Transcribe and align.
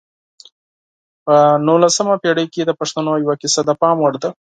په 1.25 1.35
نولسمه 1.67 2.15
پېړۍ 2.23 2.45
کې 2.53 2.61
د 2.65 2.71
پښتنو 2.79 3.11
یوه 3.23 3.35
کیسه 3.41 3.59
د 3.65 3.71
پام 3.81 3.97
وړ 4.01 4.13
ده. 4.23 4.29